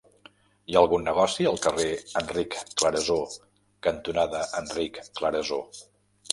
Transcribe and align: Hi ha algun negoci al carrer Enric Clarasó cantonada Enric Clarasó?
Hi 0.71 0.77
ha 0.77 0.79
algun 0.79 1.03
negoci 1.07 1.45
al 1.49 1.59
carrer 1.65 1.85
Enric 2.23 2.57
Clarasó 2.83 3.19
cantonada 3.91 4.43
Enric 4.65 5.01
Clarasó? 5.21 5.65